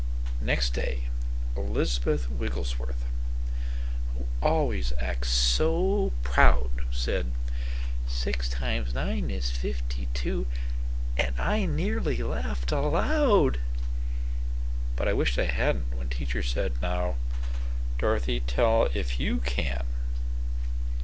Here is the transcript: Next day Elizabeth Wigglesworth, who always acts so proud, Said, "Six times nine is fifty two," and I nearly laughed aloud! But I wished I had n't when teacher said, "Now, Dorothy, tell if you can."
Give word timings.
Next 0.41 0.71
day 0.71 1.09
Elizabeth 1.55 2.27
Wigglesworth, 2.27 3.05
who 4.17 4.25
always 4.41 4.93
acts 4.99 5.29
so 5.29 6.11
proud, 6.23 6.71
Said, 6.89 7.31
"Six 8.07 8.49
times 8.49 8.95
nine 8.95 9.29
is 9.29 9.51
fifty 9.51 10.07
two," 10.15 10.47
and 11.17 11.39
I 11.39 11.67
nearly 11.67 12.17
laughed 12.23 12.71
aloud! 12.71 13.59
But 14.95 15.07
I 15.07 15.13
wished 15.13 15.37
I 15.37 15.45
had 15.45 15.75
n't 15.75 15.93
when 15.95 16.09
teacher 16.09 16.41
said, 16.41 16.81
"Now, 16.81 17.17
Dorothy, 17.99 18.39
tell 18.39 18.85
if 18.95 19.19
you 19.19 19.37
can." 19.37 19.85